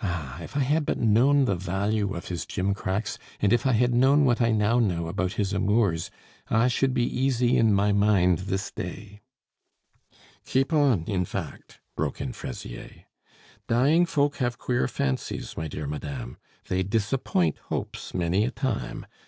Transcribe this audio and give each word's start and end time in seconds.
Ah! 0.00 0.40
if 0.40 0.54
I 0.56 0.60
had 0.60 0.86
but 0.86 0.98
known 1.00 1.46
the 1.46 1.56
value 1.56 2.14
of 2.14 2.28
his 2.28 2.44
gimcracks, 2.46 3.18
and 3.40 3.52
if 3.52 3.66
I 3.66 3.72
had 3.72 3.92
known 3.92 4.24
what 4.24 4.40
I 4.40 4.52
know 4.52 4.78
now 4.78 5.08
about 5.08 5.32
his 5.32 5.52
amours, 5.52 6.12
I 6.48 6.68
should 6.68 6.94
be 6.94 7.02
easy 7.02 7.56
in 7.56 7.74
my 7.74 7.90
mind 7.90 8.38
this 8.46 8.70
day" 8.70 9.22
"Keep 10.46 10.72
on, 10.72 11.02
in 11.08 11.24
fact," 11.24 11.80
broke 11.96 12.20
in 12.20 12.32
Fraisier. 12.32 13.06
"Dying 13.66 14.06
folk 14.06 14.36
have 14.36 14.58
queer 14.58 14.86
fancies, 14.86 15.56
my 15.56 15.66
dear 15.66 15.88
madame; 15.88 16.36
they 16.68 16.84
disappoint 16.84 17.58
hopes 17.68 18.14
many 18.14 18.44
a 18.44 18.52
time. 18.52 19.06